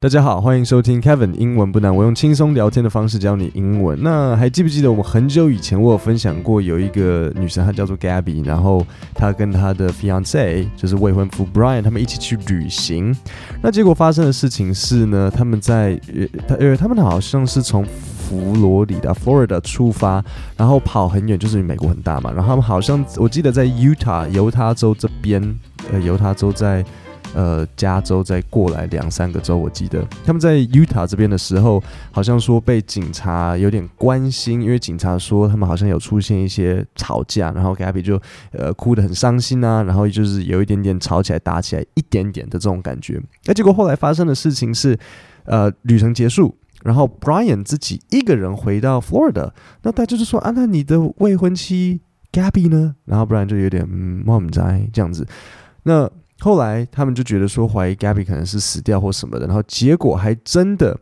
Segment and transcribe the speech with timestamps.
[0.00, 3.98] 大家好，欢迎收听 Kevin 英文不难，我用轻松聊天的方式教你英文。
[4.00, 13.12] 那还记不记得我们很久以前我有分享过，有一个女生她叫做 Gabby，然后她跟她的 fiance 就是未婚夫 Brian 他们一起去旅行。
[13.60, 16.00] 那结果发生的事情是呢，他们在
[16.46, 20.24] 呃呃他们好像是从佛罗里达 Florida 出发，
[20.56, 25.42] 然后跑很远，就是美国很大嘛，然后他们好像我记得在 Utah 犹他州这边，
[25.90, 26.84] 呃犹他州在。
[27.34, 38.20] 呃，加州再过来两三个州，我记得他们在 Utah 这边的时候，好像说被警察有点关心，因为警察说他们好像有出现一些吵架，然后 Gabby 就
[38.52, 43.20] 呃哭得很伤心啊，然后就是有一点点吵起来、打起来，一点点的这种感觉。
[43.44, 44.98] 那结果后来发生的事情是，
[45.44, 49.52] 呃，旅程结束，然后 Brian 自己一个人回到 Florida，
[49.82, 52.00] 那大家就是说啊，那你的未婚妻
[52.32, 52.96] Gabby 呢？
[53.04, 55.26] 然后 Brian 就有点嗯，我不知道这样子，
[55.82, 56.10] 那。
[56.40, 60.98] 后来他们就觉得说怀疑 Gabby 可能是死掉或什么的，然后结果还真的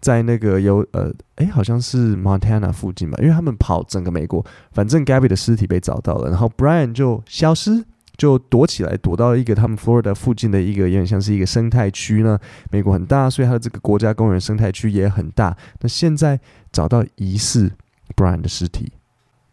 [0.00, 7.84] 在那个有呃哎好像是 Montana 附近吧，因为他们跑整个美国，反正 Gabby 的尸体被找到了，然后 Brian 就消失，
[8.16, 12.38] 就躲起来，躲到一个他们 Florida 附近的一个有点像是一个生态区呢。
[12.70, 15.54] 美国很大，所以它的这个国家公园生态区也很大。
[15.80, 16.40] 那现在
[16.72, 17.70] 找到疑似
[18.16, 18.90] Brian 的尸体。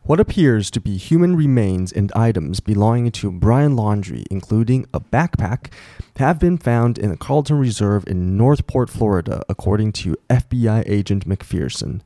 [0.06, 5.70] What appears to be human remains and items belonging to Brian Laundrie, including a backpack,
[6.16, 12.00] have been found in the Carlton Reserve in Northport, Florida, according to FBI agent McPherson.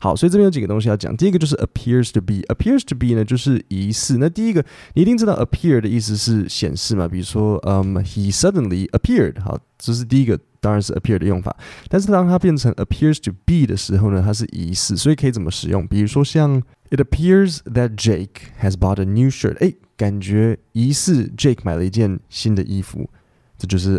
[0.00, 1.16] 好，所以这边有几个东西要讲。
[1.16, 4.18] 第一个就是 appears to be，appears to be 呢就是疑似。
[4.18, 9.40] 那第一个你一定知道 appear 的意思是显示嘛，比如说，嗯、um,，he suddenly appeared。
[9.42, 11.56] 好，这是第一个，当然是 appear 的用法。
[11.88, 15.84] 但是当它变成 appears to be 的时候呢，它是疑似，所以可以怎么使用？
[15.88, 19.56] 比如说像 It appears that Jake has bought a new shirt。
[19.58, 23.10] 哎，感觉疑似 Jake 买了一件新的衣服，
[23.58, 23.98] 这就是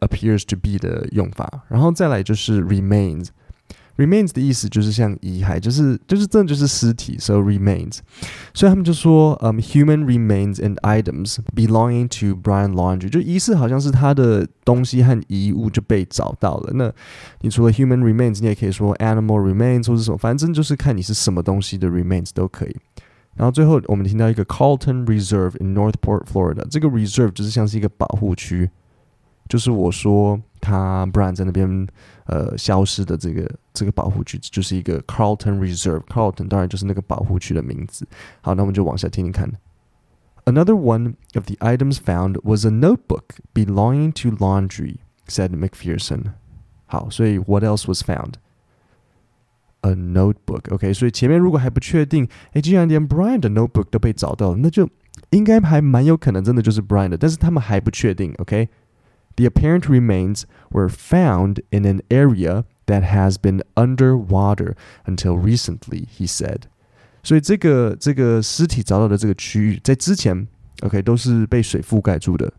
[0.00, 1.64] appears to be 的用法。
[1.68, 3.28] 然后再来就是 remains。
[3.96, 7.98] Remains 的意思就是像遗骸，就是就是真的就是尸体，so remains。
[8.54, 16.72] 所以他们就说，嗯、um,，human remains and items belonging to Brian Laundrie，就疑似好像是他的东西和遗物就被找到了。
[16.74, 16.90] 那
[17.42, 22.74] 你除了 human remains，你也可以说 animal remains 或者什么，反正就是看你是什么东西的 remains 都可以。
[23.34, 28.70] 然后最后我们听到一个 Carlton Reserve in Northport, Florida，这个 reserve 就是像是一个保护区，
[29.48, 30.40] 就是我说。
[30.64, 31.88] 他 Brian 在那边
[32.26, 38.06] 呃消失的这个这个保护区就是一个 Carlton Reserve，Carlton 当然就是那个保护区的名字。
[38.42, 39.50] 好，那我们就往下听听看。
[40.44, 46.34] Another one of the items found was a notebook belonging to Laundrie, said McPherson.
[46.86, 48.34] 好，所以 What else was found?
[49.80, 50.72] A notebook.
[50.72, 54.88] OK，所以前面如果还不确定，诶，既然连 Brian 的 notebook 都被找到了，那就
[55.30, 58.32] 应该还蛮有可能真的就是 Brian 的，但是他们还不确定。
[58.38, 58.68] OK。
[59.36, 64.74] The apparent remains were found in an area that has been underwater
[65.06, 66.64] until recently, he said.
[67.22, 70.46] 所以这个这个尸体找到的这个区域，在之前，
[70.82, 72.52] OK 都是被水覆盖住的，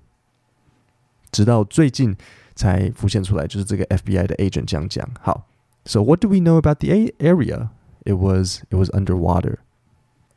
[1.31, 2.15] 直到最近
[2.55, 5.07] 才浮现出来，就是这个 FBI 的 agent 这样讲。
[5.21, 5.47] 好，
[5.85, 7.69] So what do we know about the area?
[8.05, 9.57] It was it was underwater.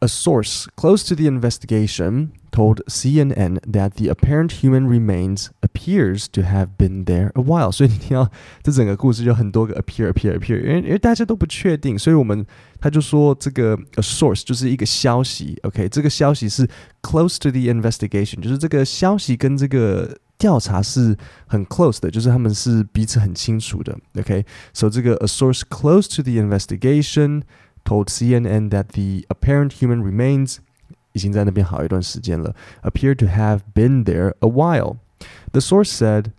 [0.00, 6.42] A source close to the investigation told CNN that the apparent human remains appears to
[6.42, 7.72] have been there a while。
[7.72, 8.30] 所以你听到
[8.62, 12.44] 这整个故事就很多个 appear appear appear，因为因为大家都不确定，所以我们
[12.78, 16.68] 他就说这个 a source 就是一个消息，OK，这个消息是
[17.00, 27.44] close to the investigation，就是这个消息跟这个调查是很 close 的，就是他们是彼此很清楚的，OK，所以这个 a source close to the investigation。
[27.84, 30.58] told CNN that the apparent human remains
[31.12, 34.96] 已经在那边好一段时间了 appear to have been there a while.
[35.52, 36.32] The source said,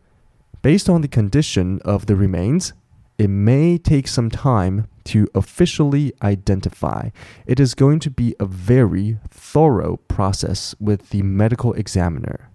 [0.62, 2.72] based on the condition of the remains,
[3.18, 7.09] it may take some time to officially identify.
[7.47, 12.51] It is going to be a very thorough process with the medical examiner.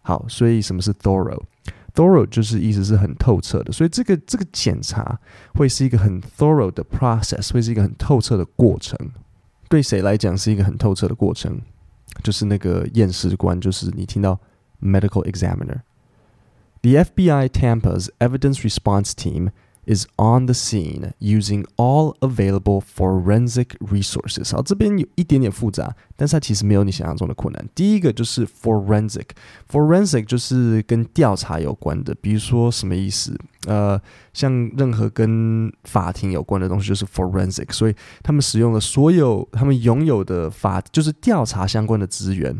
[0.00, 0.94] 好，所以什么是
[1.95, 5.19] Thorough 就是意思是很透彻的，所以这个这个检查
[5.53, 8.97] 会是一个很 thorough 的 process，会是一个很透彻的过程。
[9.69, 11.61] 对谁来讲是一个很透彻的过程？
[12.23, 14.39] 就是那个验尸官，就是你听到
[14.81, 15.81] medical examiner。
[16.81, 19.49] The FBI Tampa's evidence response team
[19.85, 24.51] is on the scene using all available forensic resources。
[24.51, 27.69] 好，这边有一点点复杂，但是它其实没有你想象中的困难。
[27.75, 33.37] 第一个就是 forensic，forensic 就是跟调查有关的，比如说什么意思？
[33.65, 33.99] 呃，
[34.33, 42.57] 像任何跟法庭有关的东西就是 forensic，所以他们使用了所有他们拥有的法，就是调查相关的资源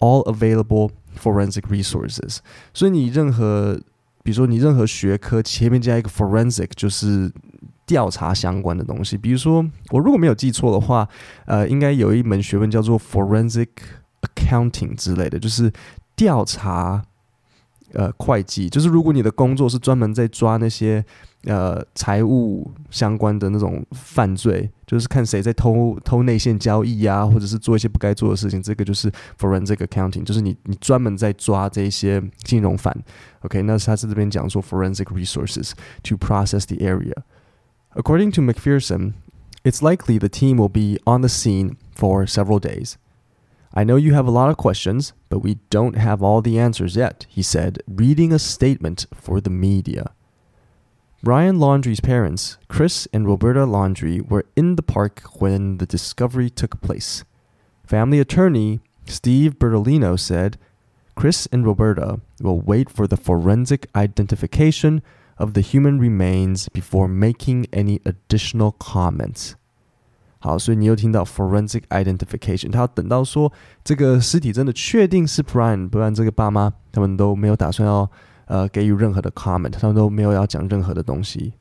[0.00, 2.38] ，all available forensic resources。
[2.74, 3.80] 所以你任何
[4.28, 7.32] 比如说你任何学科前面加一个 forensic，就是
[7.86, 9.16] 调查相关的东西。
[9.16, 11.08] 比如说我如果没有记错的话，
[11.46, 13.68] 呃，应该有一门学问叫做 forensic
[14.20, 15.72] accounting 之类的，就是
[16.14, 17.02] 调查。
[17.94, 21.02] 呃，会计就是如果你的工作是专门在抓那些
[21.44, 32.94] 呃财务相关的那种犯罪，就是看谁在偷偷内线交易啊，或者是做一些不该做的事情，这个就是 forensic accounting，就是你你专门在抓这些金融犯。
[33.40, 37.14] OK，那他在这边讲说 forensic resources to process the area.
[37.94, 39.14] According to McPherson,
[39.64, 42.96] it's likely the team will be on the scene for several days.
[43.78, 46.96] I know you have a lot of questions, but we don't have all the answers
[46.96, 50.14] yet, he said, reading a statement for the media.
[51.22, 56.80] Brian Laundrie's parents, Chris and Roberta Laundrie, were in the park when the discovery took
[56.80, 57.22] place.
[57.86, 60.58] Family attorney Steve Bertolino said
[61.14, 65.02] Chris and Roberta will wait for the forensic identification
[65.38, 69.54] of the human remains before making any additional comments.
[70.39, 73.51] 好，所以你又听到 forensic identification，他要等到说
[73.83, 78.11] 这个尸体真的确定是 Brian，不然这个爸妈他们都没有打算要
[78.47, 81.53] 呃给予任何的 comment，他们都没有要讲任何的东西。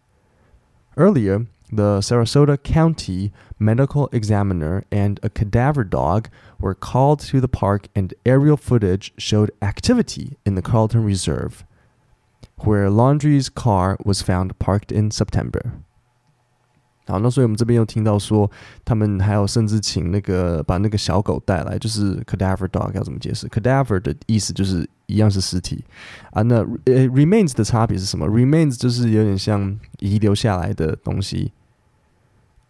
[0.96, 6.24] Earlier, the Sarasota County medical examiner and a cadaver dog
[6.58, 11.64] were called to the park, and aerial footage showed activity in the Carlton Reserve,
[12.56, 15.72] where Laundrie's car was found parked in September.
[17.07, 18.49] 好，那所以我们这边又听到说，
[18.83, 25.83] 他们还有甚至请那个把那个小狗带来，就是 cadaver dog 要怎么解释？cadaver 的意思就是一样是尸体
[26.31, 26.41] 啊。
[26.41, 31.53] 那呃 remains 的差别是什么？remains 就是有点像遗留下来的东西，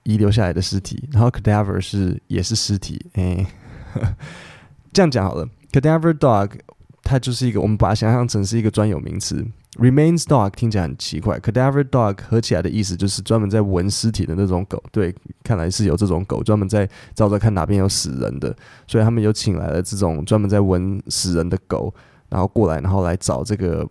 [0.04, 1.10] 遗留下来的尸体。
[1.12, 3.46] 然后 cadaver 是也是尸体，哎，
[4.94, 5.48] 这样讲好了。
[5.72, 6.52] cadaver dog
[7.08, 9.46] 它就是一个，我们把它想象成是一个专有名词。
[9.80, 14.84] Remains dog 听起来很奇怪，cadaver dog 合起来的意思就是专门在闻尸体的那种狗。
[14.92, 18.54] 对，看来是有这种狗专门在照着看哪边有死人的，
[18.88, 21.94] 所以他们有请来了这种专门在闻死人的狗，
[22.28, 23.88] 然后过来，然后来找这个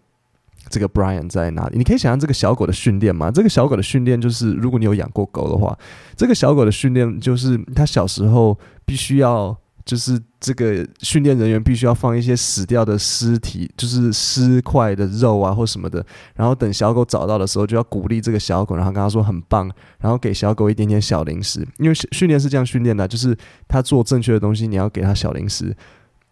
[0.68, 1.78] 这个 Brian 在哪里。
[1.78, 3.30] 你可以想象这个小狗的训练吗？
[3.30, 5.78] 这个小狗的训练就是，如果你有养过狗的话，
[6.16, 9.56] 这个小狗的训练就是它小时候必须要。
[9.86, 16.04] 就是这个训练人员必须要放一些死掉的尸体，就是尸块的肉啊或什么的，
[16.34, 23.34] 然后等小狗找到的时候，就要鼓励这个小狗，然后跟他说很棒，然后给小狗一点点小零食，因为训练是这样训练的，就是
[23.68, 25.72] 他做正确的东西，你要给他小零食，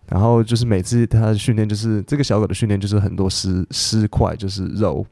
[0.09, 5.07] 然后就是每次他的训练就是这个小狗的训练就是很多尸尸块，就是肉，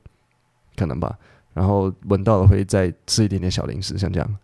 [0.74, 1.16] 可能吧，
[1.54, 4.36] 然后闻到了会再吃一点点小零食，像这样。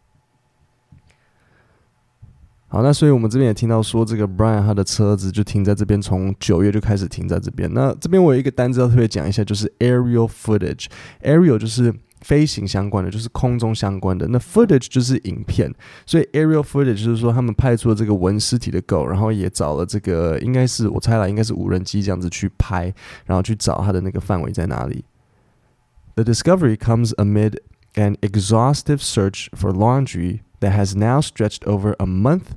[2.70, 7.72] 好，那所以我们这边也听到说，这个 Brian 他的车子就停在这边，从九月就开始停在这边。
[7.72, 10.84] 那这边我有一个单字要特别讲一下，就是 aerial footage。
[11.22, 14.28] aerial 就是飞行相关的，就是空中相关的。
[14.28, 15.74] 那 footage 就是影片，
[16.04, 22.92] 所以 aerial footage 就是说他们派出了这个闻尸体的狗，然后也找了这个应该是我猜了，应该是无人机这样子去拍，
[23.24, 25.06] 然后去找它的那个范围在哪里。
[26.16, 27.60] The discovery comes amid
[27.94, 30.40] an exhaustive search for laundry.
[30.59, 32.55] that has now stretched over a month,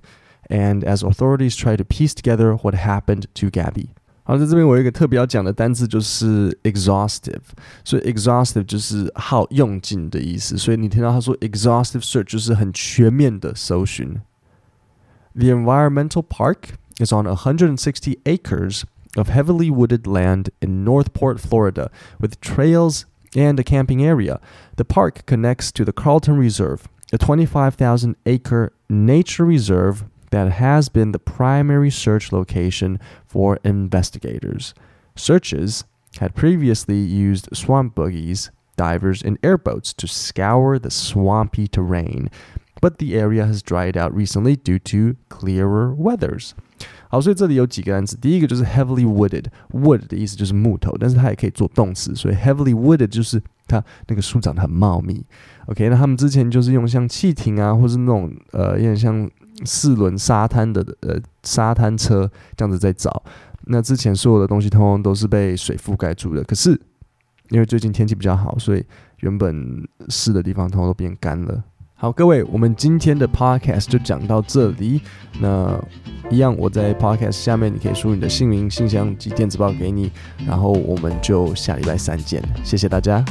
[0.48, 3.88] and as authorities try to piece together what happened to Gabby。
[4.24, 7.42] 好，在这边我有一个特别要讲的单字，就是 exhaustive。
[7.84, 10.58] 所以 exhaustive 就是耗用尽的意思。
[10.58, 14.20] 所以你听到他说 exhaustive search 就是很全面的搜寻。
[15.34, 18.82] The environmental park is on 160 acres
[19.16, 24.40] of heavily wooded land in Northport, Florida, with trails and a camping area.
[24.76, 31.12] The park connects to the Carlton Reserve a 25,000 acre nature reserve that has been
[31.12, 34.74] the primary search location for investigators.
[35.14, 35.84] Searches
[36.18, 42.28] had previously used swamp buggies, divers, and airboats to scour the swampy terrain,
[42.80, 46.52] but the area has dried out recently due to clearer weathers.
[47.08, 48.16] 好，所以这里有几个单词。
[48.16, 53.40] 第一个就是 heavily wooded，wood 的意思就是木头，但是它也可以做动词，所以 heavily wooded 就是
[53.71, 55.23] 它那个树长得很茂密。
[55.67, 59.29] OK，那他们之前就是用像汽艇啊，或是那种呃，有点像
[59.63, 63.23] 四轮沙滩的呃沙滩车这样子在找。
[63.65, 66.71] 那之前所有的东西通通都是被水覆盖住的，可是
[67.49, 68.83] 因为最近天气比较好，所以
[69.19, 71.63] 原本湿的地方通通都变干了。
[71.93, 74.99] 好，各位，我们今天的 podcast 就讲到这里。
[75.39, 75.79] 那
[76.31, 80.09] 一样，我在 podcast 下面你可以输你的姓名、信箱及电子报给你，
[80.47, 82.41] 然后我们就下礼拜三见。
[82.63, 83.23] 谢谢大家。